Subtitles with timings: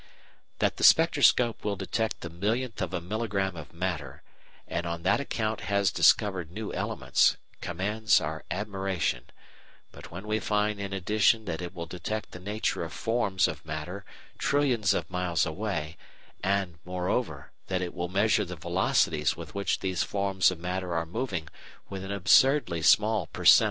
[0.57, 4.23] "That the spectroscope will detect the millionth of a milligram of matter,
[4.67, 9.25] and on that account has discovered new elements, commands our admiration;
[9.91, 13.63] but when we find in addition that it will detect the nature of forms of
[13.63, 14.03] matter
[14.39, 15.97] trillions of miles away,
[16.43, 21.05] and moreover, that it will measure the velocities with which these forms of matter are
[21.05, 21.47] moving
[21.91, 23.59] with an absurdly small per cent.